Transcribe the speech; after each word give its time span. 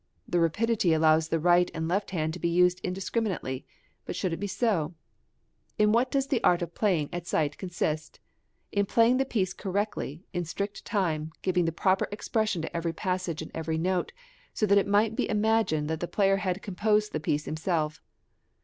The 0.27 0.39
rapidity 0.39 0.93
allows 0.93 1.27
the 1.29 1.39
right 1.39 1.69
and 1.75 1.87
left 1.87 2.09
hand 2.09 2.33
to 2.33 2.39
be 2.39 2.49
used 2.49 2.79
indiscriminately: 2.79 3.67
but 4.03 4.15
should 4.15 4.31
that 4.31 4.39
be 4.39 4.47
so? 4.47 4.95
In 5.77 5.91
what 5.91 6.09
does 6.09 6.25
the 6.25 6.43
art 6.43 6.63
of 6.63 6.73
playing 6.73 7.07
at 7.13 7.27
sight 7.27 7.55
consist? 7.59 8.19
In 8.71 8.87
playing 8.87 9.17
the 9.17 9.25
piece 9.25 9.53
correctly, 9.53 10.25
in 10.33 10.43
strict 10.43 10.85
time, 10.85 11.31
giving 11.43 11.65
the 11.65 11.71
proper 11.71 12.07
expression 12.11 12.63
to 12.63 12.75
every 12.75 12.93
{MANNHEIM.} 12.93 13.19
(388) 13.19 13.19
passage 13.19 13.41
and 13.43 13.51
every 13.53 13.77
note, 13.77 14.11
so 14.55 14.65
that 14.65 14.79
it 14.79 14.87
might 14.87 15.15
be 15.15 15.29
imagined 15.29 15.87
that 15.87 15.99
the 15.99 16.07
player 16.07 16.37
had 16.37 16.63
composed 16.63 17.11
the 17.11 17.19
piece 17.19 17.45
himself. 17.45 18.01